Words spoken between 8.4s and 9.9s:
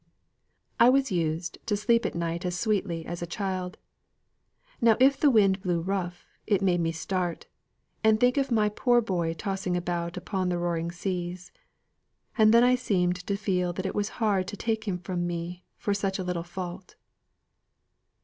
my poor boy tossing